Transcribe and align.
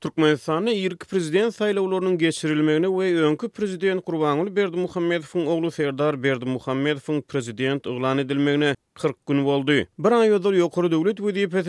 Turkmenistan'da 0.00 0.70
ilk 0.72 1.08
prezident 1.10 1.54
saýlawlarynyň 1.54 2.18
geçirilmeğine 2.18 2.88
ve 2.88 3.22
önkü 3.22 3.48
prezident 3.48 4.06
Gurbanuly 4.06 4.56
Berdi 4.56 4.80
ogly 4.80 5.48
oğlu 5.48 5.70
Serdar 5.70 6.22
Berdi 6.22 6.44
prezident 7.28 7.86
ilan 7.86 8.18
edilmegine 8.18 8.74
40 8.94 9.26
gün 9.26 9.44
boldy. 9.44 9.82
Bir 9.98 10.12
ay 10.12 10.28
yoldur 10.28 10.52
yokuru 10.54 10.90
devlet 10.90 11.20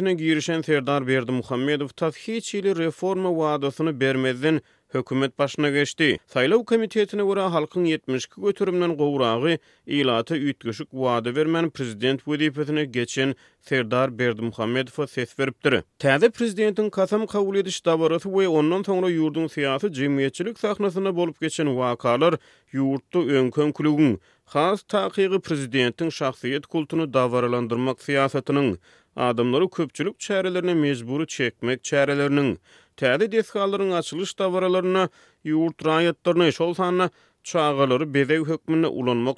ve 0.05 0.13
girişen 0.13 0.61
Serdar 0.61 1.07
Berdi 1.07 1.31
Muhammedov 1.31 1.87
tathiçili 1.87 2.75
reforma 2.75 3.37
vaadasını 3.37 3.99
bermezdin. 3.99 4.61
hökümet 4.93 5.39
başına 5.39 5.69
geçti. 5.69 6.17
Saylaw 6.27 6.65
komitetine 6.65 7.23
göre 7.25 7.39
halkın 7.41 7.85
72 7.85 8.41
götürümden 8.41 8.97
gowragy 8.97 9.55
ilata 9.87 10.37
üýtgeşik 10.37 10.91
wada 10.91 11.29
bermän 11.35 11.69
prezident 11.69 12.25
wezipetine 12.25 12.85
geçen 12.85 13.35
Serdar 13.61 14.19
Berdimuhammedow 14.19 15.07
ses 15.07 15.39
beripdir. 15.39 15.83
Täze 15.99 16.29
prezidentin 16.31 16.89
kasam 16.89 17.27
kabul 17.27 17.55
ediş 17.55 17.85
dabarasy 17.85 18.29
we 18.29 18.47
ondan 18.47 18.81
soňra 18.83 19.09
ýurdun 19.19 19.47
syýasy 19.55 19.93
jemgyýetçilik 19.99 20.59
sahnasyna 20.59 21.15
bolup 21.15 21.41
geçen 21.41 21.65
wakalar 21.67 22.35
ýurtdy 22.73 23.19
öňkön 23.39 23.71
kulugyň 23.71 24.17
has 24.45 24.81
taýyry 24.83 25.39
prezidentin 25.39 26.09
şahsyýet 26.09 26.65
kultuny 26.65 27.13
dawaralandyrmak 27.13 27.97
syýasatynyň 27.99 28.75
adamları 29.15 29.69
köpçülük 29.69 30.15
çərələrini 30.19 30.75
mezburu 30.79 31.25
çekmek 31.31 31.81
çərələrinin 31.87 32.53
təli 33.01 33.27
dəskalların 33.33 33.91
açılış 33.99 34.33
davaralarına 34.39 35.09
yurt 35.51 35.83
rayətlərini 35.85 36.47
iş 36.53 36.59
olsanına 36.61 37.09
çağaları 37.43 38.07
bedəy 38.13 38.45
hökmünə 38.47 38.87
ulanmaq 38.87 39.37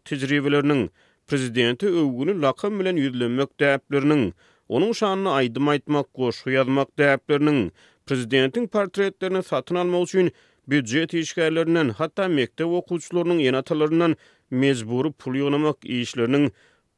prezidenti 1.30 1.88
övgünü 1.88 2.34
laqam 2.44 2.80
bilən 2.82 2.98
yüzlənmək 3.00 3.54
dəəblərinin 3.64 4.26
onun 4.68 4.92
şanını 5.00 5.32
aydım 5.32 5.68
aytmaq 5.72 6.08
qoşu 6.20 6.52
yazmaq 6.52 6.90
dəəblərinin 7.00 7.70
prezidentin 8.06 8.68
portretlərini 8.68 9.44
satın 9.48 9.76
alma 9.80 10.02
üçün 10.04 10.32
büdcət 10.70 11.16
işgərlərinin 11.22 11.94
hatta 12.02 12.26
mektəb 12.34 12.76
okulçularının 12.82 13.40
enatalarından 13.40 14.18
mezburu 14.52 15.12
pul 15.14 15.36
yonamaq 15.46 15.80
işlərinin 16.02 16.52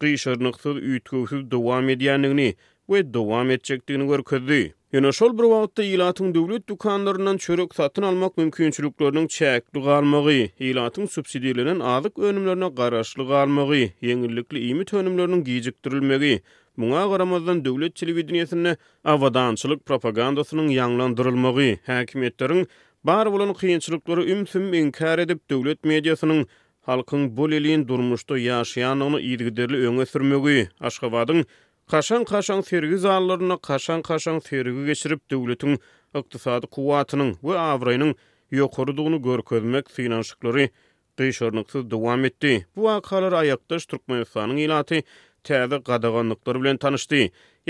qiyşarnyqsyz 0.04 0.76
üýtgüsiz 0.94 1.44
dowam 1.52 1.90
edýändigini 1.94 2.48
we 2.92 3.00
dowam 3.18 3.50
etjekdigini 3.56 4.08
görkezdi. 4.10 4.58
Ýene 4.96 5.12
şol 5.20 5.32
bir 5.38 5.48
wagtda 5.54 5.84
ýylatyň 5.86 6.28
döwlet 6.36 6.68
dükanlarynyň 6.72 7.38
çörek 7.46 7.74
satyn 7.78 8.06
almak 8.10 8.38
mümkinçiliklerini 8.42 9.24
çäkli 9.38 9.82
galmagy, 9.88 10.44
ýylatyň 10.68 11.08
subsidiýalaryndan 11.16 11.82
azyk 11.94 12.20
önümlerine 12.30 12.70
garaşly 12.80 13.24
galmagy, 13.32 13.84
ýeňillikli 14.04 14.62
iýmit 14.70 14.94
önümleriniň 14.98 15.42
giýjikdirilmegi 15.50 16.36
Muňa 16.84 17.04
garamazdan 17.10 17.60
döwlet 17.66 17.94
telewizionyny 18.00 18.74
awadançylyk 19.14 19.86
propagandasynyň 19.86 20.72
ýanglandyrylmagy, 20.78 21.70
häkimetleriň 21.88 22.66
bar 23.10 23.32
bolan 23.32 23.54
kynçylyklary 23.54 24.32
ümsüm 24.34 24.74
inkar 24.74 25.20
edip 25.20 25.50
döwlet 25.50 25.86
mediasynyň 25.86 26.46
halkın 26.86 27.38
bol 27.38 27.52
liliyin 27.52 27.88
durmuşda 27.88 28.38
yaşayan 28.38 29.02
onu 29.02 29.20
ilgiderli 29.20 29.88
öne 29.88 30.06
sürmögü, 30.06 30.68
aşkavadın 30.80 31.46
kaşan 31.92 32.24
kaşan 32.24 32.62
sergi 32.62 32.98
zallarına 32.98 33.58
kaşan 33.58 34.02
kaşan 34.02 34.40
sergi 34.40 34.86
geçirip 34.86 35.32
devletin 35.32 35.80
iqtisadi 36.16 36.68
kuvatının 36.68 37.38
ve 37.44 37.60
avrayının 37.60 38.16
yokurduğunu 38.52 39.22
görközmek 39.22 39.92
sinanşıkları 39.92 40.70
qeyşarnıqsız 41.18 41.92
devam 41.92 42.26
etdi. 42.26 42.68
Bu 42.76 42.90
akalar 42.90 43.34
ayaktaş 43.34 43.86
Turkmenistan'ın 43.86 44.58
ilati 44.58 45.04
täze 45.44 45.78
gadaganlıkları 45.88 46.60
bilen 46.62 46.78
tanıştı. 46.78 47.16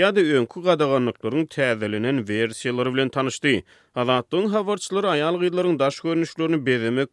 Ýa-da 0.00 0.20
öňkü 0.40 0.58
gadaganlyklaryň 0.68 1.46
täzelenen 1.56 2.16
versiýalary 2.30 2.90
bilen 2.94 3.08
tanyşdy. 3.16 3.54
Azatdyň 4.00 4.48
habarçylary 4.56 5.08
aýal 5.14 5.36
gyýlaryň 5.42 5.78
daş 5.78 6.00
görnüşlerini 6.00 6.58
bezemek 6.66 7.08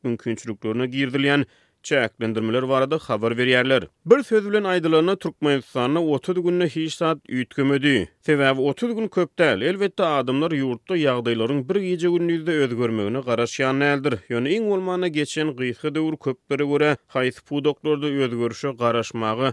çäklendirmeler 1.84 2.66
barada 2.70 2.98
habar 3.08 3.32
berýärler. 3.40 3.84
Bir 4.12 4.24
sözülen 4.24 4.54
bilen 4.54 4.64
aýdylanyň 4.74 5.16
Türkmenistanyň 5.26 5.96
30 6.14 6.36
günnä 6.46 6.66
hiç 6.76 6.94
saat 6.94 7.18
ýetgemedi. 7.40 8.08
Sebäbi 8.22 8.62
30 8.62 8.96
gün 8.96 9.08
köp 9.08 9.40
däl. 9.40 9.62
Elbetde 9.72 10.04
adamlar 10.06 10.52
ýurtda 10.62 10.98
ýagdaýlaryň 11.04 11.62
bir 11.72 11.76
gece 11.88 12.08
günnüzde 12.16 12.52
özgörmegini 12.66 13.18
garaşýan 13.28 13.76
näldir. 13.84 14.14
Ýöne 14.30 14.50
iň 14.58 14.70
ulmany 14.78 15.08
geçen 15.20 15.48
gyýhy 15.60 15.94
döwür 15.96 16.18
köpleri 16.28 16.68
görä, 16.74 16.96
haýsy 17.16 17.42
pu 17.50 17.64
doktorlarda 17.66 18.08
özgörüşe 18.30 18.70
garaşmagy 18.84 19.52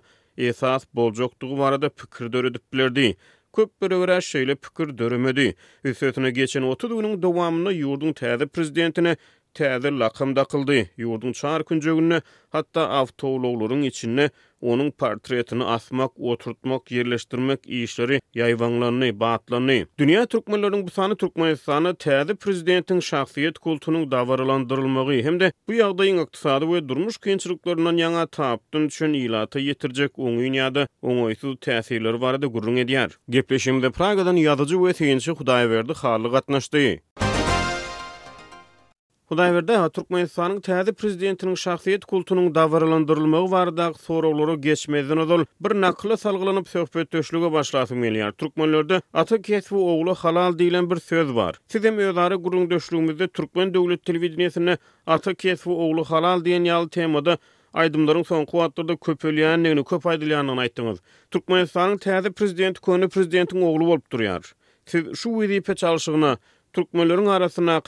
esas 0.48 0.84
boljakdygy 0.94 1.58
barada 1.58 1.88
pikir 1.88 2.32
döredip 2.32 2.62
bilerdi. 2.72 3.14
Köp 3.56 3.82
bir 3.82 3.90
şeýle 4.32 4.54
pikir 4.54 4.98
döremedi. 4.98 5.54
Üsötüne 5.84 6.30
geçen 6.30 6.62
30 6.62 6.90
günüň 6.90 7.22
dowamyny 7.22 7.74
yurdun 7.78 8.12
täze 8.12 8.46
prezidentini 8.46 9.16
täzir 9.54 9.90
lakamda 9.92 10.44
kıldı. 10.44 10.86
Yurdun 10.96 11.32
çar 11.32 11.64
künce 11.64 11.94
günü 11.94 12.20
hatta 12.50 12.88
avtoğluların 12.88 13.82
içinde 13.82 14.30
onun 14.60 14.90
portretini 14.90 15.64
asmak, 15.64 16.20
oturtmak, 16.20 16.90
yerleştirmek 16.90 17.60
işleri 17.66 18.20
yayvanlarını, 18.34 19.20
bağıtlarını. 19.20 19.86
Dünya 19.98 20.26
Türkmenlerin 20.26 20.86
bu 20.86 20.90
sanı 20.90 21.16
Türkmenistan'ı 21.16 21.94
täzir 21.94 22.36
prezidentin 22.36 23.00
şahsiyet 23.00 23.58
kultunun 23.58 24.10
davarlandırılmağı 24.10 25.12
hem 25.12 25.40
de 25.40 25.52
bu 25.68 25.72
yağdayın 25.72 26.18
aktisadı 26.18 26.72
ve 26.72 26.88
durmuş 26.88 27.18
kençiliklerinden 27.18 27.96
yanga 27.96 28.26
taaptın 28.26 28.86
için 28.86 29.12
ilata 29.12 29.58
yetirecek 29.58 30.18
on 30.18 30.38
dünyada 30.38 30.86
on 31.02 31.16
oysuz 31.16 31.54
təsirleri 31.56 32.20
var 32.20 32.34
gurrun 32.34 32.76
ediyar. 32.76 33.10
Gepleşimde 33.30 33.90
Praga'dan 33.90 34.36
yazıcı 34.36 34.84
ve 34.84 34.92
teyinci 34.92 35.30
Hudayverdi 35.30 35.92
xarlı 35.92 36.30
qatnaşdı. 36.30 36.78
Müzik 36.80 37.29
Hudaýberde 39.30 39.74
Türkmenistanyň 39.94 40.56
täze 40.66 40.92
prezidentiniň 40.98 41.54
şahsyýet 41.64 42.02
kultunyň 42.12 42.48
dawrlandyrylmagy 42.56 43.50
barada 43.52 43.84
soraglary 44.06 44.56
geçmezden 44.64 45.18
öňden 45.24 45.44
bir 45.62 45.72
nakly 45.84 46.16
salgylanyp 46.18 46.66
söhbet 46.68 47.10
töşlüge 47.14 47.52
başlanyp 47.52 47.90
gelýär. 48.04 48.32
Türkmenlerde 48.42 48.98
ata 49.14 49.38
kesbi 49.48 49.76
ogly 49.92 50.14
halal 50.22 50.52
diýilen 50.58 50.88
bir 50.90 50.96
söz 51.04 51.30
bar. 51.36 51.60
Sizem 51.74 51.98
öňdäki 52.02 52.34
gurun 52.48 52.66
döşlügimizde 52.70 53.28
Türkmen 53.28 53.70
döwlet 53.74 54.02
telewizioniýasyna 54.08 54.74
ata 55.06 55.34
kesbi 55.34 55.70
ogly 55.86 56.04
halal 56.10 56.38
diýen 56.48 56.64
ýaly 56.72 56.90
temada 56.98 57.38
aýdymlaryň 57.74 58.24
soň 58.32 58.46
kuwatlarda 58.50 58.96
köp 59.10 59.24
ölýänligini, 59.30 59.84
köp 59.92 60.06
aýdylýanyny 60.10 60.60
aýtdyňyz. 60.66 60.98
Türkmenistanyň 61.36 61.98
täze 62.08 62.30
prezidenti 62.40 62.80
köni 62.90 63.06
prezidentiň 63.08 63.62
ogly 63.70 63.86
bolup 63.92 64.06
durýar. 64.12 64.42
Şu 65.22 65.38
wezipe 65.38 65.74
çalyşygyna 65.84 66.34
türkmenleriň 66.74 67.30
arasynda 67.36 67.78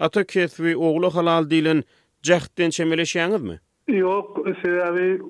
ata 0.00 0.24
kesbi 0.24 0.76
oğlu 0.76 1.10
halal 1.14 1.50
dilin 1.50 1.82
cehtten 2.22 2.70
çemeleşeğiniz 2.70 3.42
mi? 3.42 3.60
Yok, 3.88 4.40
sebebi 4.64 5.20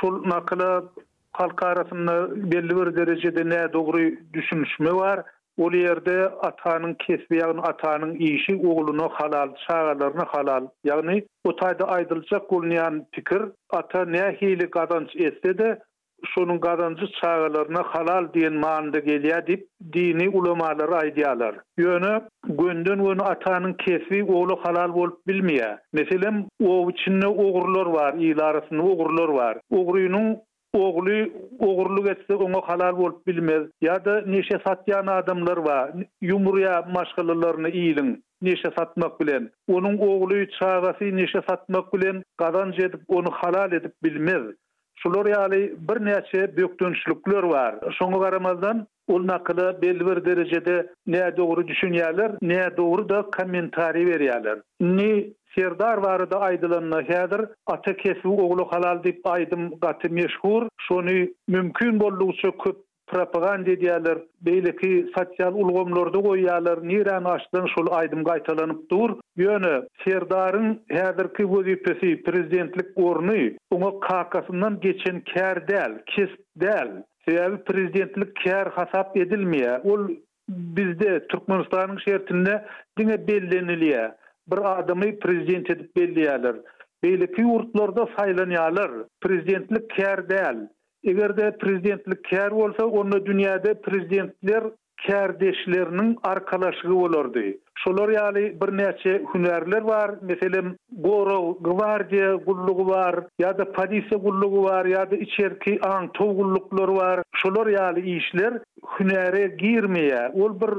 şul 0.00 0.28
nakla 0.28 0.84
halka 1.32 1.66
arasynda 1.66 2.30
belli 2.52 2.76
bir 2.76 2.96
derecede 2.96 3.48
ne 3.48 3.72
dogry 3.72 4.18
düşünüşme 4.34 4.92
var. 4.92 5.22
O 5.58 5.70
yerde 5.72 6.12
atanyň 6.22 6.96
kesbi 6.98 7.36
yani 7.36 7.60
atanın 7.60 8.14
işi 8.14 8.56
oğlunu 8.56 9.08
halal, 9.12 9.54
şağalarını 9.66 10.22
halal. 10.26 10.66
Yani 10.84 11.24
o 11.44 11.48
taýda 11.50 11.84
aydılacak 11.84 12.52
olmayan 12.52 13.06
pikir 13.12 13.42
ata 13.70 14.04
ne 14.04 14.38
hili 14.40 14.70
kazanç 14.70 15.16
etse 15.16 15.58
de 15.58 15.78
şonun 16.34 16.60
gazancı 16.60 17.02
çağılarına 17.22 17.82
halal 17.82 18.32
diyen 18.34 18.52
manda 18.54 18.98
geliya 18.98 19.46
dip 19.46 19.68
dini 19.92 20.28
ulamalar 20.28 20.92
aydiyalar. 21.04 21.54
Yönü 21.78 22.20
gündün 22.46 22.98
onu 22.98 23.24
atanın 23.28 23.72
kesvi 23.72 24.24
oğlu 24.24 24.56
halal 24.62 24.88
olup 24.94 25.18
bilməyə. 25.28 25.78
Meselem 25.92 26.44
o 26.66 26.90
içinde 26.90 27.26
oğurlar 27.26 27.86
var, 27.86 28.14
il 28.18 28.38
oğurlar 28.80 29.28
var. 29.28 29.58
Oğruyunun 29.70 30.38
oğlu 30.74 31.12
oğurluk 31.58 32.08
etse 32.08 32.34
ona 32.34 32.60
halal 32.68 32.96
olup 32.98 33.26
bilmez. 33.26 33.68
Ya 33.80 34.04
da 34.04 34.20
neşe 34.26 34.58
satyan 34.66 35.06
adamlar 35.06 35.56
var, 35.56 35.90
yumruya 36.20 36.88
maşqalılarını 36.94 37.68
iyilin. 37.68 38.24
neşe 38.42 38.68
satmak 38.78 39.20
bilen, 39.20 39.50
onun 39.68 39.98
oğlu 39.98 40.34
çağası 40.60 41.04
neşe 41.16 41.40
satmak 41.48 41.94
bilen, 41.94 42.22
kazancı 42.36 42.82
edip 42.82 43.00
onu 43.08 43.30
halal 43.30 43.72
edip 43.72 43.92
bilmez. 44.02 44.46
Şular 45.02 45.26
ýaly 45.28 45.58
bir 45.90 46.00
näçe 46.06 46.40
büyük 46.56 46.74
bar. 47.26 47.74
Şoňa 47.98 48.18
garamazdan 48.24 48.82
ol 49.14 49.22
nakly 49.30 49.68
belli 49.82 50.06
bir 50.08 50.18
derejede 50.24 50.76
näçe 51.14 51.36
dogry 51.36 51.62
düşünýärler, 51.72 52.34
näçe 52.50 52.76
dogry 52.76 53.08
da 53.08 53.22
kommentari 53.36 54.02
berýärler. 54.10 54.58
Ni 54.80 55.08
Serdar 55.54 55.98
varada 55.98 56.40
aydılanına 56.40 57.00
hedir, 57.02 57.40
ata 57.66 57.96
kesu 57.96 58.30
oğlu 58.30 58.64
halal 58.72 59.02
dip 59.04 59.20
aydım 59.26 59.70
gati 59.82 60.08
meşhur, 60.08 60.68
şonu 60.88 61.26
mümkün 61.48 62.00
bolluğusu 62.00 62.52
köp 62.64 62.76
propaganda 63.10 63.74
diýerler, 63.82 64.20
beýleki 64.46 64.90
sosial 65.16 65.56
ulgamlarda 65.62 66.20
goýýarlar, 66.26 66.80
niýeden 66.90 67.26
açdan 67.34 67.66
şol 67.74 67.90
aýdym 67.98 68.22
gaýtalanyp 68.28 68.80
dur. 68.92 69.16
Ýöne 69.44 69.72
Serdarın 70.04 70.68
häzirki 70.94 71.46
wezipesi 71.54 72.10
prezidentlik 72.28 72.94
orny, 73.08 73.42
oňa 73.76 73.90
kakasından 74.08 74.80
geçen 74.86 75.20
kärdel, 75.32 75.98
del. 76.64 76.90
Sebebi 77.28 77.58
prezidentlik 77.70 78.30
kär 78.44 78.70
hasap 78.78 79.16
edilmeýe. 79.16 79.74
Ol 79.90 80.06
bizde 80.78 81.10
Türkmenistanyň 81.30 81.98
şertinde 82.08 82.54
diňe 82.98 83.18
bellenilýe. 83.28 84.04
Bir 84.50 84.58
adamy 84.78 85.18
prezident 85.18 85.70
edip 85.70 85.90
bellýärler. 85.96 86.62
Beýleki 87.04 87.44
ýurtlarda 87.44 88.08
saýlanýarlar, 88.16 88.90
prezidentlik 89.26 89.90
kär 89.98 90.28
del. 90.30 90.66
Eger 91.04 91.32
de 91.36 91.50
prezidentlik 91.60 92.22
kär 92.30 92.52
bolsa, 92.56 92.84
onda 93.00 93.18
dünýäde 93.28 93.72
prezidentler 93.84 94.64
kärdeşleriniň 95.06 96.08
arkalaşygy 96.32 96.94
bolardy. 96.98 97.44
Şolar 97.84 98.12
ýaly 98.14 98.42
bir 98.62 98.72
näçe 98.80 99.14
hünärler 99.34 99.86
bar, 99.88 100.10
meselem 100.30 100.68
Goro 101.06 101.38
gwardiýa 101.68 102.28
gullugy 102.48 102.86
bar, 102.90 103.18
ýa-da 103.44 103.64
polisiýa 103.78 104.20
gullugy 104.26 104.66
bar, 104.68 104.90
ýa-da 104.94 105.16
içerki 105.28 105.78
aň 105.92 106.10
towgullukları 106.20 106.96
bar. 107.00 107.24
Şolar 107.44 107.72
ýaly 107.78 108.02
işler 108.18 108.60
hünäre 108.98 109.44
girmeýär. 109.64 110.36
Ol 110.44 110.58
bir 110.64 110.74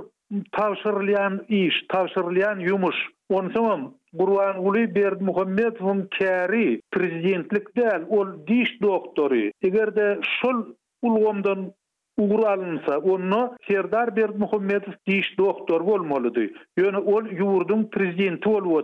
tavşırlayan 0.51 1.45
iş, 1.49 1.73
tavşırlayan 1.89 2.59
yumuş. 2.59 2.95
Onu 3.29 3.53
tamam, 3.53 3.93
Gurvan 4.13 4.63
Guli 4.63 4.95
Berd 4.95 5.21
Muhammedov'un 5.21 6.07
kari, 6.19 6.81
prezidentlik 6.91 7.75
değil, 7.77 8.27
diş 8.47 8.81
doktori. 8.81 9.51
Eğer 9.61 9.95
de 9.95 10.19
şul 10.41 10.65
ulgomdan 11.01 11.73
ugru 12.17 12.45
alınsa, 12.45 12.97
onu 12.97 13.55
Serdar 13.67 14.15
Berd 14.15 14.35
Muhammedov 14.37 14.91
diş 15.07 15.37
doktor 15.37 15.81
olmalıdır. 15.81 16.49
Yani 16.77 16.97
ol 16.97 17.23
yurdun 17.31 17.89
prezidenti 17.91 18.49
ol 18.49 18.83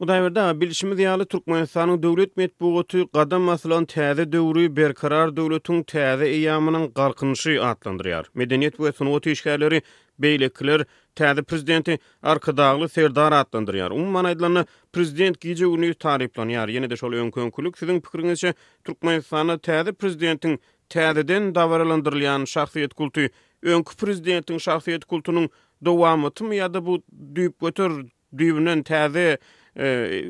Bu 0.00 0.08
da 0.08 0.16
evde, 0.16 0.60
bilişimi 0.60 0.96
diyalı 0.96 1.26
Türkmenistan'ın 1.26 2.02
devlet 2.02 2.36
metbuğutu, 2.36 3.10
qadam 3.12 3.42
masalan 3.42 3.84
təzi 3.84 4.32
dövri, 4.32 4.36
berkarar 4.76 5.36
dövri, 5.36 5.56
berkarar 5.56 6.16
dövri, 6.16 6.48
berkarar 6.92 7.14
dövri, 7.84 8.22
Medeniyet 8.34 8.78
dövri, 8.78 9.06
berkarar 9.06 9.60
dövri, 9.60 9.82
beýlekler 10.18 10.84
täze 11.18 11.42
prezidenti 11.42 11.98
arkadaglı 12.26 12.88
Serdar 12.88 13.32
atlandyrýar. 13.32 13.90
Umman 13.94 14.24
aýdylany 14.30 14.64
prezident 14.92 15.40
gije 15.40 15.66
uny 15.66 15.92
taryplanýar. 15.94 16.70
Ýene 16.74 16.90
de 16.90 16.96
şol 16.96 17.14
öňkönkülük 17.24 17.78
siziň 17.78 18.00
pikiriňizçe 18.02 18.54
Türkmenistana 18.84 19.56
täze 19.58 19.92
prezidentiň 19.92 20.58
täzeden 20.90 21.52
dawralandyrylýan 21.54 22.46
şahsyýet 22.50 22.94
kulty 22.94 23.28
öňkü 23.64 23.96
prezidentiň 24.04 24.58
şahsyýet 24.68 25.04
kultunyň 25.04 25.48
dowamy 25.84 26.32
ýa-da 26.58 26.84
bu 26.86 26.98
düýüp 27.38 27.54
götür 27.60 27.90
düýbünden 28.34 28.82
täze 28.82 29.38
e, 29.76 29.86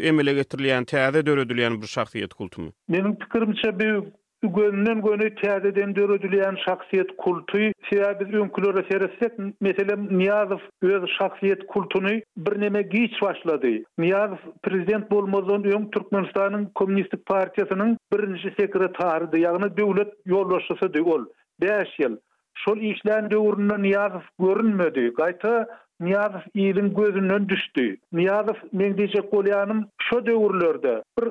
emele 0.09 0.33
getirilýän, 0.41 0.85
täze 0.85 1.21
döredilýän 1.27 1.81
bir 1.83 1.87
şahsyýet 1.87 2.35
kultumy? 2.35 2.69
Meniň 2.89 3.17
pikirimçe 3.23 3.69
bu 3.81 4.07
gönnen 4.53 5.01
gönü 5.03 5.29
tädeden 5.41 5.95
döredilen 5.97 6.57
şahsiýet 6.67 7.17
kultu 7.17 7.59
şeýa 7.59 8.21
biz 8.21 8.29
ünkülere 8.41 8.83
seretsek 8.91 9.33
meselem 9.61 10.19
Niyazov 10.19 10.59
öz 10.83 11.05
şahsiýet 11.21 11.67
kultuny 11.67 12.21
birnäme 12.39 12.83
giyç 12.83 13.23
başlady. 13.23 13.83
Niyazov, 13.99 14.39
prezident 14.63 15.11
bolmazdan 15.11 15.65
öň 15.65 15.91
Türkmenistanyň 15.91 16.67
Kommunistik 16.75 17.27
Partiyasının 17.27 17.97
birinji 18.13 18.55
sekretarydy, 18.61 19.37
ýagny 19.45 19.77
döwlet 19.77 20.13
ýolbaşçysy 20.29 21.01
ol. 21.03 21.25
5 21.63 21.73
ýyl 21.99 22.17
şol 22.55 22.77
işlärinde 22.79 23.37
urunyň 23.37 23.83
Niyazov 23.83 24.25
görünmedi. 24.39 25.01
Gaýta 25.19 25.67
Niyazov 26.01 26.41
iýilin 26.55 26.89
gözünden 26.95 27.45
düşdi. 27.49 27.85
Niyazov 28.19 28.59
meňdeje 28.73 29.21
golýanym 29.33 29.85
şo 30.07 30.27
döwürlerde 30.27 31.03
bir 31.19 31.29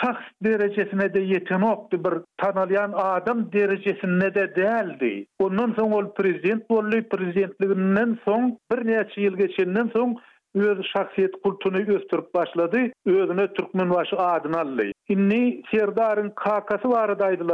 şahs 0.00 0.22
derejesine 0.44 1.14
de 1.14 1.20
yeten 1.20 1.62
bir 1.92 2.14
tanalyan 2.38 2.92
adam 2.96 3.52
derejesine 3.52 4.34
de 4.34 4.44
däldi. 4.56 5.26
Ondan 5.38 5.70
soň 5.74 5.94
ol 5.98 6.14
prezident 6.14 6.70
boldy, 6.70 7.02
prezidentliginden 7.08 8.18
soň 8.26 8.56
bir 8.72 8.80
näçe 8.92 9.20
ýyl 9.26 9.36
geçenden 9.44 9.88
soň 9.96 10.16
öz 10.54 10.78
şahsiýet 10.94 11.40
kultuny 11.42 11.82
gösterip 11.84 12.34
başlady, 12.34 12.90
özüne 13.06 13.46
türkmen 13.52 13.90
başy 13.90 14.16
adyny 14.18 14.56
aldy. 14.56 14.92
Inni 15.08 15.62
Serdarın 15.72 16.30
kakası 16.36 16.88
var 16.88 17.08
idi 17.34 17.48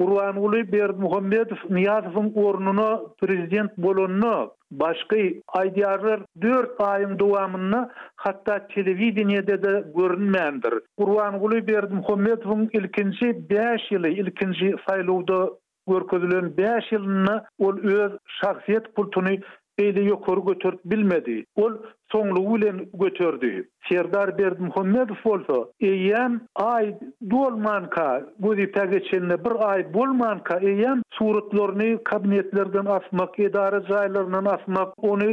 Urwan 0.00 0.36
Uly 0.40 0.62
Berd 0.72 0.96
Muhammedow 1.04 1.58
Niyazowyň 1.76 2.28
ornuna 2.42 2.86
prezident 3.22 3.72
bolanyny 3.86 4.30
başga 4.82 5.18
aýdyarlar 5.60 6.22
4 6.44 6.80
aýym 6.86 7.12
dowamyny 7.22 7.80
hatda 8.24 8.54
telewizionda 8.74 9.58
da 9.66 9.74
görünmändir. 9.98 10.74
Urwan 10.96 11.34
Uly 11.50 11.60
Berd 11.68 11.92
Muhammedowyň 12.00 12.64
ilkinji 12.80 13.28
5 13.52 13.90
ýyly 13.98 14.10
ilkinji 14.24 14.70
saýlawda 14.88 15.40
görkezilen 15.92 16.48
5 16.62 16.92
ýylyny 16.96 17.36
ol 17.68 17.84
öz 17.98 18.16
şahsiýet 18.40 18.88
pultuny 18.96 19.34
eli 19.78 20.04
yukarı 20.06 20.40
göterip 20.40 20.80
bilmedi. 20.84 21.44
Ol 21.56 21.72
sonlu 22.12 22.40
ulen 22.40 22.86
göterdi. 22.94 23.68
Serdar 23.88 24.38
Berdi 24.38 24.62
Muhammedov 24.62 25.16
olsa, 25.30 25.68
eyyem 25.80 26.40
ay 26.54 26.96
dolmanka, 27.30 28.26
bu 28.38 28.56
dipe 28.56 28.90
bir 28.90 29.70
ay 29.72 29.94
bolmanka, 29.94 30.58
eyyem 30.58 31.02
suratlarını 31.10 32.04
kabinetlerden 32.04 32.84
asmak, 32.86 33.38
idare 33.38 33.86
caylarından 33.88 34.44
asmak, 34.44 34.94
onu 35.04 35.24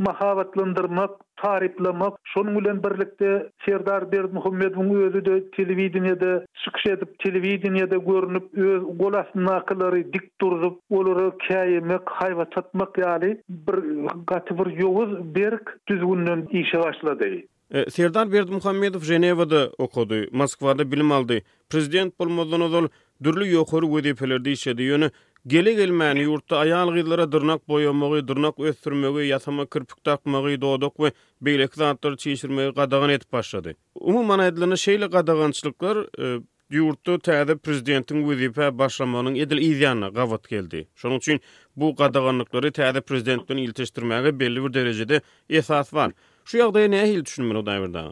mahabatlandırmak, 0.00 1.10
tariplamak, 1.36 2.18
şonun 2.24 2.54
ulen 2.54 2.82
birlikte 2.82 3.50
Serdar 3.66 4.12
Berdimuhammedun 4.12 4.94
özü 5.02 5.24
de 5.24 5.50
televidiniyede 5.50 6.46
çıkış 6.64 6.86
edip, 6.86 7.18
televidiniyede 7.18 7.96
görünüp, 7.98 8.54
öz 8.54 8.98
golas 8.98 9.26
nakıları 9.34 9.96
dik 10.12 10.40
durup, 10.40 10.80
olara 10.90 11.32
kayemek, 11.48 12.02
hayva 12.10 12.46
çatmak 12.54 12.98
yali, 12.98 13.40
bir 13.48 13.74
gati 14.26 14.58
bir 14.58 14.78
yoğuz 14.82 15.34
berk 15.34 15.78
düzgünlüğün 15.86 16.46
işe 16.46 16.78
başladı. 16.80 17.24
E, 17.70 17.90
Serdar 17.90 18.32
Berdimuhammedov 18.32 19.00
Jenevada 19.00 19.70
okudu, 19.78 20.14
Moskvada 20.32 20.92
bilim 20.92 21.12
aldı. 21.12 21.38
Prezident 21.70 22.18
Polmodonadol 22.18 22.88
dürlü 23.24 23.52
yokur 23.54 23.96
vedepelerde 23.96 24.52
işe 24.52 24.78
de 24.78 24.82
yönü, 24.82 25.10
Gele 25.48 25.72
gelmän 25.72 26.18
yurtda 26.20 26.58
aýal 26.60 26.90
gyzlara 26.92 27.24
dırnak 27.32 27.62
boyamagy, 27.68 28.26
dırnak 28.28 28.58
ösdürmegi, 28.60 29.22
yasama 29.30 29.64
kirpik 29.66 30.02
takmagy, 30.04 30.58
dodok 30.60 30.96
we 31.00 31.10
beýlek 31.42 31.74
zatlary 31.74 32.16
çyşyrmegi 32.16 32.74
gadagan 32.76 33.10
etip 33.14 33.32
başlady. 33.32 33.72
Umumyň 33.94 34.42
aýdylany 34.46 34.76
şeýle 34.84 35.08
gadagançylyklar 35.10 35.96
e, 36.20 36.42
yurtda 36.70 37.14
täze 37.18 37.56
prezidentiň 37.56 38.20
wezipä 38.28 38.68
başlamagynyň 38.68 39.40
edil 39.46 39.64
ýanyna 39.70 40.12
gawat 40.14 40.48
geldi. 40.48 40.88
Şonuň 41.00 41.16
üçin 41.16 41.40
bu 41.76 41.94
gadaganlyklary 41.96 42.68
täze 42.72 43.00
prezidentden 43.00 43.56
iltişdirmäge 43.64 44.36
belli 44.40 44.60
bir 44.64 44.74
derejede 44.74 45.20
esas 45.48 45.92
bar. 45.96 46.12
Şu 46.44 46.58
ýagdaýda 46.60 46.90
näme 46.98 47.08
hil 47.14 47.24
düşünmeli 47.24 47.58
o 47.58 47.66
daýrda? 47.70 48.10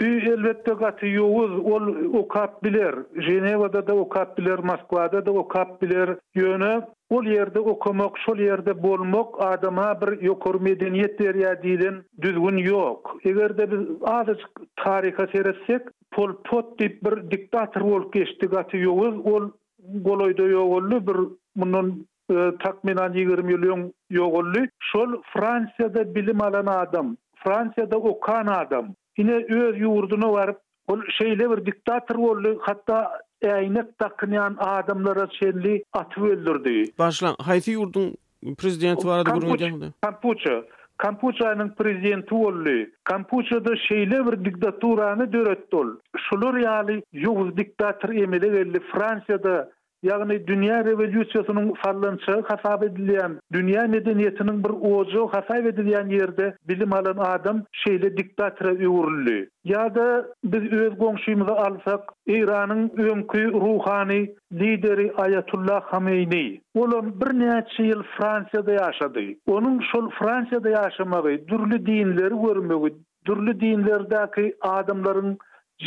Bu 0.00 0.04
elbette 0.04 0.72
gati 0.74 1.06
yoğuz, 1.08 1.50
ol 1.72 1.82
o 2.14 2.28
kap 2.28 2.64
bilir. 2.64 2.94
Jeneva'da 3.26 3.86
da 3.86 3.94
o 3.96 4.08
kap 4.08 4.38
bilir, 4.38 4.58
Moskva'da 4.58 5.26
da 5.26 5.32
o 5.32 5.48
kap 5.48 5.82
bilir 5.82 6.10
yönü. 6.34 6.82
Ol 7.10 7.24
yerde 7.24 7.60
okumak, 7.60 8.18
şol 8.18 8.38
yerde 8.38 8.82
bolmak 8.82 9.28
adama 9.38 10.00
bir 10.00 10.20
yokur 10.22 10.60
medeniyet 10.60 11.18
derya 11.20 11.62
dilin 11.62 12.02
düzgün 12.22 12.56
yok. 12.56 13.18
Egerde 13.24 13.58
de 13.70 13.70
biz 13.80 13.86
azıç 14.04 14.38
tarika 14.76 15.26
seyretsek, 15.32 15.82
Pol 16.10 16.32
Pot 16.44 16.78
dip 16.78 17.02
bir 17.04 17.30
diktator 17.30 17.80
ol 17.80 18.12
geçti 18.12 18.46
gati 18.46 18.76
yoğuz, 18.76 19.26
ol 19.26 19.50
goloyda 19.84 20.42
yoğullu 20.42 21.06
bir 21.06 21.16
bunun 21.56 22.06
e, 22.30 22.34
takminan 22.64 23.12
20 23.12 23.42
milyon 23.42 23.92
yoğullu. 24.10 24.66
Şol 24.80 25.22
Fransiyada 25.32 26.14
bilim 26.14 26.42
alana 26.42 26.78
adam, 26.78 27.16
Fransiyada 27.36 27.98
okan 27.98 28.46
adam, 28.46 28.86
yine 29.18 29.34
öz 29.60 29.80
yurduna 29.80 30.32
varıp 30.32 30.58
o 30.88 30.98
şeyle 31.18 31.50
bir 31.50 31.66
diktator 31.66 32.18
bolu 32.18 32.58
hatta 32.62 33.12
aynak 33.52 33.98
takınan 33.98 34.56
adamlara 34.58 35.28
şenli 35.40 35.84
atıp 35.92 36.22
öldürdü. 36.24 36.84
Başlan 36.98 37.34
Hayti 37.40 37.70
yurdun 37.70 38.14
prezidenti 38.58 39.06
var 39.08 39.18
adı 39.18 39.30
gurunca. 39.30 39.66
Kampuça. 40.02 40.64
Kampuchanın 40.96 41.68
prezidenti 41.68 42.30
bolu. 42.30 42.86
Kampuchada 43.04 43.76
şeyle 43.88 44.26
bir 44.26 44.44
diktatoranı 44.44 45.32
dörettol. 45.32 45.86
Şulur 46.16 46.56
yali 46.56 47.02
yuğuz 47.12 47.56
diktator 47.56 48.08
emele 48.10 48.52
verli 48.52 48.80
Fransa'da 48.80 49.68
Yani 50.02 50.46
dünya 50.46 50.84
revolüsyosunun 50.84 51.74
fallançı 51.84 52.44
hasap 52.48 52.84
edilen, 52.84 53.40
dünya 53.52 53.82
medeniyetinin 53.86 54.64
bir 54.64 54.70
ucu 54.70 55.26
hasap 55.26 55.66
edilen 55.66 56.08
yerde 56.08 56.54
bilim 56.68 56.92
alan 56.92 57.16
adam 57.18 57.62
şeyle 57.72 58.16
diktatora 58.16 58.88
uğurlu. 58.88 59.46
Ya 59.64 59.94
da 59.94 60.26
biz 60.44 60.72
öz 60.72 60.98
gongşuyumuza 60.98 61.54
alsak, 61.56 62.00
İran'ın 62.26 62.88
önkü 62.96 63.52
ruhani 63.52 64.30
lideri 64.52 65.12
Ayatullah 65.16 65.80
Hameyni. 65.82 66.60
Olum 66.74 67.20
bir 67.20 67.38
neyatçı 67.38 67.92
Fransiyada 68.18 68.72
yaşadı. 68.72 69.20
Onun 69.46 69.80
şol 69.92 70.10
Fransiyada 70.10 70.68
yaşamağı, 70.70 71.24
dürlü 71.24 71.86
dinleri 71.86 72.34
görmeği, 72.46 72.94
dürlü 73.26 73.60
dinlerdeki 73.60 74.56
adamların 74.60 75.38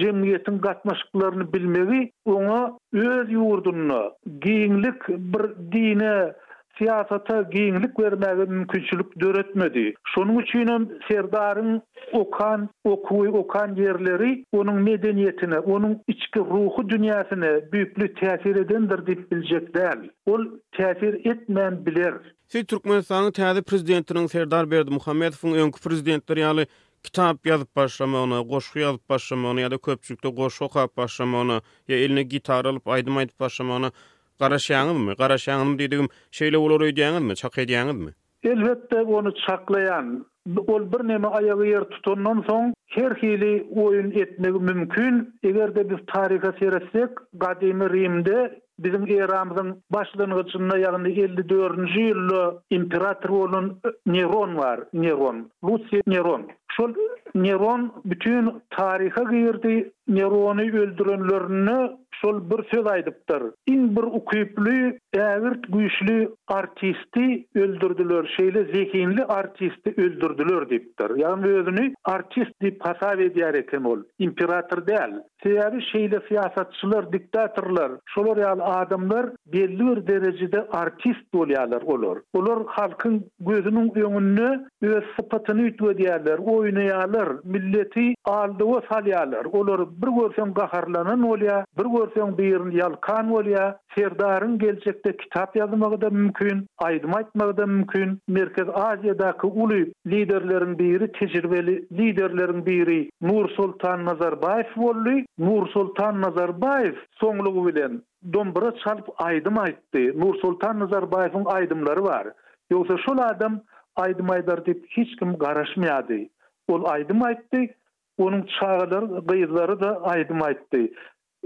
cemiyetin 0.02 0.60
katmaşıklarını 0.60 1.54
bilmeli, 1.54 2.12
ona 2.26 2.78
öz 2.94 3.32
yurdunu, 3.32 4.14
giyinlik 4.42 5.08
bir 5.08 5.72
dine, 5.72 6.34
siyasata 6.78 7.42
giyinlik 7.42 8.00
vermeli 8.00 8.50
mümkünçülük 8.50 9.20
döretmedi. 9.20 9.94
Şonun 10.16 10.40
için 10.42 11.00
Serdar'ın 11.12 11.82
okan, 12.14 12.70
okuy, 12.84 13.28
okan 13.28 13.76
yerleri 13.76 14.46
onun 14.52 14.76
medeniyetine, 14.76 15.60
onun 15.60 16.02
içki 16.08 16.40
ruhu 16.40 16.90
dünyasına 16.90 17.72
büyüklü 17.72 18.14
tesir 18.14 18.56
edendir 18.56 19.06
deyip 19.06 19.32
bilecek 19.32 19.74
değil. 19.76 20.12
O 20.26 20.38
tesir 20.72 21.26
etmeyen 21.32 21.86
bilir. 21.86 22.14
Siz 22.48 22.66
Türkmenistan'ın 22.66 23.32
tədi 23.32 23.64
prezidentinin 23.64 24.26
Serdar 24.28 24.72
Berdi 24.72 24.92
Muhammedov'un 24.92 25.58
önkü 25.66 25.82
prezidentleri 25.82 26.40
ýaly 26.40 26.66
kitap 27.04 27.46
yazıp 27.46 27.76
başlama 27.76 28.24
ona, 28.24 28.42
goşku 28.42 28.80
yazıp 28.80 29.10
başlama 29.10 29.62
ya 29.62 29.72
da 29.72 29.78
köpçükte 29.78 30.30
goşku 30.30 30.66
okap 30.66 30.98
başlama 30.98 31.62
ya 31.88 31.98
eline 31.98 32.24
gitar 32.24 32.66
alıp 32.66 32.88
aydım 32.88 33.18
aydıp 33.18 33.40
başlama 33.40 33.76
ona, 33.76 33.92
garaş 34.40 34.70
yanıl 34.70 34.94
mı? 34.94 35.14
Garaş 35.18 35.48
yanıl 35.48 35.64
mı 35.66 35.80
dediğim 35.80 36.08
şeyle 36.32 36.58
olur 36.58 36.82
mı? 37.22 37.36
Çak 37.36 37.58
mı? 37.94 38.12
Elbette 38.44 39.02
onu 39.02 39.34
çaklayan, 39.48 40.26
ol 40.68 40.82
bir 40.92 41.08
nemi 41.08 41.28
ayağı 41.28 41.66
yer 41.66 41.84
tutundan 41.84 42.44
son, 42.48 42.74
her 42.86 43.12
hili 43.12 43.68
oyun 43.76 44.12
etme 44.12 44.52
mümkün, 44.52 45.36
eğer 45.44 45.76
de 45.76 45.90
biz 45.90 45.98
tarika 46.08 46.52
seyretsek, 46.60 47.10
gadimi 47.34 47.90
rimde, 47.94 48.64
Bizim 48.80 49.08
eramızın 49.18 49.84
başlangıçında 49.90 50.78
yani 50.78 51.08
54-nji 51.08 52.00
ýyly 52.10 52.60
imperator 52.70 53.30
bolan 53.30 53.78
Neron 54.06 54.58
var, 54.58 54.80
Neron, 54.94 55.52
Lucius 55.64 56.04
Neron. 56.08 56.48
Şol 56.78 56.92
neuron 57.36 57.94
bütün 58.06 58.62
tarihe 58.70 59.24
girdi, 59.30 59.92
neuronu 60.08 60.62
öldürenlerini 60.62 61.90
şol 62.26 62.50
bir 62.50 62.64
söz 62.76 62.88
aydyptyr. 62.88 63.44
In 63.68 63.96
bir 63.96 64.04
ukyplü, 64.04 64.98
ävirt 65.14 65.64
güýçlü 65.74 66.30
artisti 66.48 67.46
öldürdüler, 67.56 68.36
şeýle 68.40 68.76
zekinli 68.76 69.24
artisti 69.26 69.90
öldürdülür 69.98 70.62
diýipdir. 70.72 71.10
Ýani 71.24 71.50
özüni 71.60 71.94
artist 72.06 72.52
diýip 72.62 72.82
hasap 72.88 73.20
edýär 73.20 73.58
eken 73.64 73.84
ol, 73.84 74.04
imperator 74.20 74.86
däl. 74.88 75.20
Seýäri 75.44 75.82
şeýle 75.92 76.20
siýasatçylar, 76.30 77.12
diktatorlar, 77.14 77.92
şol 78.16 78.36
real 78.38 78.60
adamlar 78.82 79.26
belli 79.54 79.80
bir 79.80 80.08
derejede 80.08 80.68
artist 80.72 81.24
bolýarlar 81.34 81.84
olur. 81.96 82.18
Olur 82.34 82.66
halkyň 82.78 83.20
gözüniň 83.40 83.92
öňünde 84.06 84.48
öz 84.82 85.04
sypatyny 85.16 85.68
ýitwedýärler, 85.72 86.40
oýnaýarlar, 86.56 87.38
milleti 87.44 88.14
aldywa 88.26 88.80
salýarlar. 88.92 89.46
Olur 89.60 89.88
bir 90.02 90.12
görsem 90.22 90.54
gaharlanan 90.54 91.22
bolýar, 91.28 91.64
bir 91.78 91.88
bolsaň 92.16 92.38
bir 92.38 92.46
ýerin 92.48 92.74
ýalkan 92.78 93.30
bolýa, 93.32 93.64
serdaryň 93.96 94.58
geljekde 94.62 95.12
kitap 95.22 95.56
ýazmagy 95.58 95.98
da 96.04 96.08
mümkin, 96.14 96.60
aýdym 96.86 97.16
aýtmagy 97.18 97.56
da 97.60 97.66
mümkin. 97.70 98.12
Merkez 98.28 98.68
Aziýadaky 98.82 99.48
uly 99.64 99.80
liderleriň 100.14 100.76
biri, 100.80 101.08
tejribeli 101.18 101.76
liderleriň 102.00 102.62
biri 102.68 103.00
Nur 103.22 103.50
Sultan 103.56 104.06
Nazarbayew 104.06 104.70
boldy. 104.84 105.16
Nur 105.48 105.68
Sultan 105.74 106.22
Nazarbayew 106.26 106.96
soňlugy 107.22 107.66
bilen 107.74 108.00
dombra 108.38 108.72
çalyp 108.84 109.08
aýdym 109.30 109.58
aýtdy. 109.66 110.08
Nur 110.20 110.36
Sultan 110.42 110.80
Nazarbayewiň 110.84 111.46
aýdymlary 111.58 112.04
bar. 112.10 112.28
Ýogsa 112.72 112.98
şol 113.06 113.18
adam 113.30 113.60
aydım 114.02 114.32
aydar 114.34 114.60
diýip 114.66 114.86
hiç 114.98 115.16
kim 115.20 115.34
garaşmaýardy. 115.44 116.28
Ol 116.68 116.84
aydım 116.86 117.20
aýtdy. 117.22 117.70
Onun 118.18 118.44
çağıları, 118.60 119.26
gıyızları 119.28 119.80
da 119.82 120.02
aydım 120.04 120.44
aydı. 120.44 120.80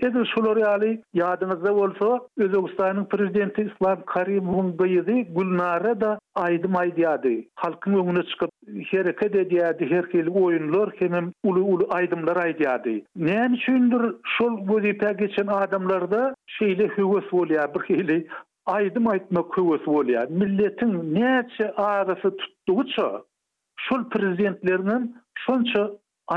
Edil 0.06 0.26
şular 0.36 0.58
ýaly 0.62 0.88
ýadyňyzda 1.20 1.72
bolsa, 1.76 2.08
Özbegistanyň 2.46 3.06
prezidenti 3.14 3.64
Islam 3.70 4.04
Karimowyň 4.12 4.68
gyýyzy 4.82 5.16
Gulnara 5.38 5.94
da 6.04 6.10
aýdym 6.42 6.78
aýdýady. 6.82 7.32
Halkyň 7.62 7.96
öňüne 8.02 8.24
çykyp 8.34 8.52
hereket 8.92 9.34
edýärdi, 9.44 9.90
her 9.94 10.06
kim 10.14 10.30
oýunlar 10.44 10.92
hem 11.00 11.32
uly 11.52 11.62
uly 11.78 11.86
aýdymlar 11.98 12.38
aýdýady. 12.44 12.94
Näme 13.30 13.58
üçindir 13.58 14.04
şol 14.38 14.54
wezipä 14.70 15.12
geçen 15.24 15.48
adamlarda 15.56 16.22
şeýle 16.60 16.92
höwes 17.00 17.28
bolýar, 17.34 17.74
bir 17.78 17.82
hili 17.90 18.20
aýdym 18.78 19.10
aýtma 19.16 19.42
köwes 19.58 19.84
bolýar. 19.90 20.30
Milletiň 20.44 20.94
näçe 21.18 21.72
arasy 21.88 22.36
tutdugyça 22.44 23.08
şol 23.90 24.02
prezidentleriniň 24.14 25.10
şonça 25.48 25.88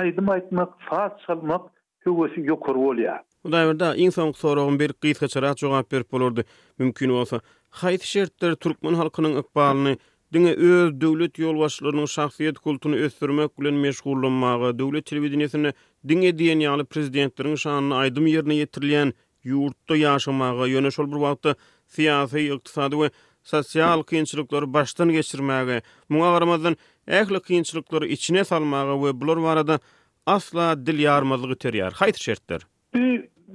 aýdym 0.00 0.32
aýtmak, 0.38 0.70
faat 0.88 1.20
salmak 1.26 1.68
höwesi 2.08 2.46
ýokur 2.48 2.80
bolýar. 2.88 3.20
Hudaýberda 3.40 3.94
iň 3.96 4.10
soňky 4.12 4.36
soragym 4.36 4.74
bir 4.76 4.92
gysga 5.00 5.24
çyraq 5.32 5.60
jogap 5.62 5.86
berip 5.92 6.10
bolardy. 6.12 6.42
Mümkin 6.78 7.10
bolsa, 7.14 7.38
haýsy 7.80 8.04
şertler 8.06 8.54
türkmen 8.60 8.94
halkynyň 8.98 9.38
ýokbalyny, 9.40 9.94
dünýä 10.32 10.52
öz 10.56 10.90
döwlet 11.00 11.40
ýolbaşçylarynyň 11.40 12.10
şahsyýet 12.16 12.58
kultuny 12.60 12.96
ösdürmek 13.06 13.54
bilen 13.60 13.80
meşgullanmagy, 13.80 14.74
döwlet 14.78 15.06
telewizionyny 15.08 15.72
dünýä 16.04 16.34
diýen 16.42 16.60
ýaly 16.66 16.84
prezidentleriň 16.84 17.56
şanyny 17.64 17.96
aýdym 18.02 18.28
ýerine 18.28 18.56
ýetirilen 18.60 19.14
ýurtda 19.48 19.96
ýaşamagy 20.02 20.68
ýöneşil 20.74 21.08
bir 21.08 21.24
wagtda 21.24 21.54
siýasy, 21.96 22.44
ykdysady 22.52 23.00
we 23.04 23.10
sosial 23.42 24.04
kynçylyklary 24.04 24.68
başdan 24.72 25.14
geçirmäge, 25.16 25.80
muňa 26.12 26.32
garamazdan 26.36 26.76
ähli 27.08 27.40
kynçylyklary 27.40 28.12
içine 28.12 28.44
salmagy 28.44 28.98
we 29.00 29.16
bular 29.20 29.40
barada 29.42 29.80
asla 30.26 30.74
dil 30.86 31.00
ýarmazlygy 31.08 31.56
terýär. 31.64 31.96
Haýyş 32.04 32.20
şertler 32.28 32.68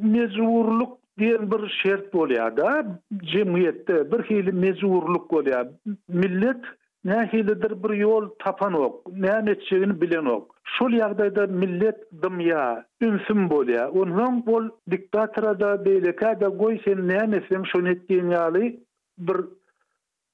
mezurluk 0.03 0.97
diyen 1.19 1.51
bir 1.51 1.79
şert 1.83 2.13
bolýar 2.13 2.57
da 2.57 2.99
jemiyetde 3.23 4.11
bir 4.11 4.23
hili 4.23 4.51
mezurluk 4.51 5.31
bolýar 5.31 5.67
millet 6.09 6.61
nä 7.05 7.19
hilidir 7.33 7.73
bir 7.83 7.89
ýol 8.03 8.27
tapan 8.43 8.73
ok 8.73 9.11
nä 9.25 9.33
netçegini 9.47 9.95
bilen 10.01 10.25
ok 10.25 10.45
şol 10.77 10.93
ýagdaýda 10.99 11.47
millet 11.63 11.97
dymya 12.23 12.63
ünsüm 13.01 13.47
bolýar 13.53 13.87
onuň 14.01 14.41
bol 14.45 14.63
diktatora 14.91 15.59
da 15.59 15.71
beýleke 15.85 16.33
da 16.41 16.47
goý 16.63 16.79
sen 16.85 17.07
näme 17.07 17.43
sen 17.49 17.61
şonetdiň 17.71 18.25
ýaly 18.35 18.75
bir 19.17 19.37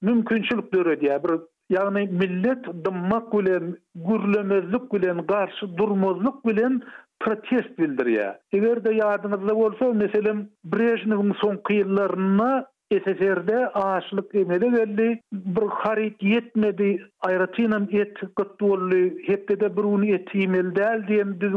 mümkinçilik 0.01 0.73
döredi 0.73 1.05
ýa 1.13 1.19
bir 1.27 1.39
Yani 1.71 2.07
millet 2.11 2.85
dımmak 2.85 3.31
gülen, 3.31 3.77
gürlemezlik 3.95 4.91
gülen, 4.91 5.25
karşı 5.27 5.77
durmazlik 5.77 6.43
gülen 6.45 6.81
protest 7.19 7.77
bildiriyor. 7.79 8.33
Eğer 8.51 8.83
de 8.85 8.93
yardımcı 8.93 9.55
olsa, 9.55 9.93
mesela 9.93 10.35
Brezhnev'in 10.65 11.33
son 11.41 11.57
kıyıllarına 11.57 12.70
eseferde 12.91 13.69
aşlık 13.69 14.35
emele 14.35 14.71
verdi 14.71 15.19
bir 15.33 15.67
harit 15.69 16.23
yetmedi 16.23 17.03
ayratinam 17.21 17.87
et 17.91 18.17
kutulu 18.35 19.09
hepde 19.25 19.59
de 19.59 19.77
bir 19.77 19.83
uni 19.83 20.11
et 20.11 20.35
email 20.35 20.75
dal 20.75 21.07
diyen 21.07 21.41
düz 21.41 21.51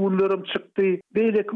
çıktı 0.52 0.82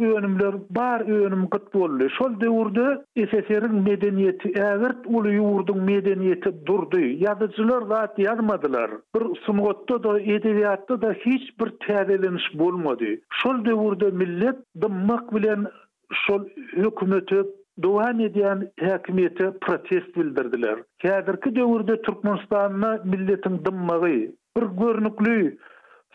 önümler 0.00 0.54
bar 0.70 1.00
önüm 1.00 1.46
kutulu 1.46 2.10
şol 2.10 2.40
de 2.40 3.02
SSR-in 3.26 3.74
medeniyeti 3.74 4.48
evert 4.48 4.98
ulu 5.06 5.30
yurdun 5.32 5.82
medeniyeti 5.82 6.66
durdu 6.66 6.98
yazıcılar 7.00 7.88
rahat 7.90 8.18
yazmadılar 8.18 8.90
bir 9.14 9.40
sumgotta 9.40 10.02
da 10.02 10.20
edebiyatta 10.20 11.02
da 11.02 11.12
hiç 11.12 11.60
bir 11.60 11.72
tadeliniş 11.86 12.58
bolmadı 12.58 13.04
şol 13.32 13.64
de 14.00 14.10
millet 14.10 14.56
dımmak 14.82 15.34
bilen 15.34 15.66
şol 16.12 16.44
hükümeti 16.72 17.42
Dohanydia 17.84 18.52
100 18.82 19.08
metre 19.12 19.50
protest 19.62 20.16
bildirdiler. 20.16 20.78
Kädirki 20.98 21.56
döwürde 21.56 22.02
Türkmenistanna 22.02 23.00
milletin 23.04 23.64
dımmagy, 23.64 24.16
bir 24.56 24.62
görnükli 24.82 25.58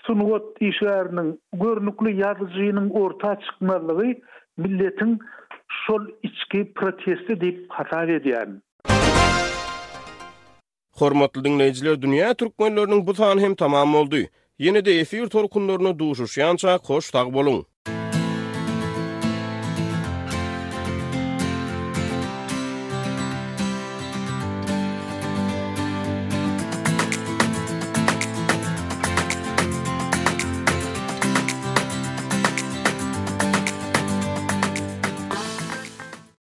sunwot 0.06 0.62
işärining 0.62 1.30
görnükli 1.54 2.10
yazyjynyň 2.26 2.90
orta 3.04 3.40
çykmarlygy 3.46 4.14
milletin 4.58 5.20
şol 5.88 6.02
içki 6.28 6.74
protesti 6.76 7.34
diýip 7.44 7.68
hatarydýar. 7.78 8.48
Hormatly 11.00 11.42
dinleýjiler, 11.46 11.96
dünýä 12.06 12.34
türkmenläriniň 12.40 13.08
bu 13.08 13.14
sagany 13.14 13.42
hem 13.42 13.56
tamam 13.56 13.94
boldy. 13.94 14.24
Yeni 14.60 14.86
de 14.86 14.92
efir 15.00 15.28
torkunlaryna 15.28 15.92
duýuşyanca 16.04 16.72
hoş 16.92 17.06
taý 17.14 17.32
boluň. 17.40 17.73